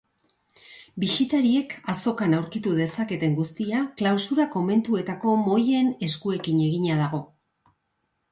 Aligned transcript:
Bisitariek 1.01 1.73
azokan 1.93 2.33
aurkitu 2.37 2.71
dezaketen 2.79 3.35
guztia 3.41 3.81
klausura 4.01 4.47
komentuetako 4.55 5.37
mojen 5.43 5.91
eskuekin 6.09 6.65
eginda 6.71 6.97
dago. 7.05 7.21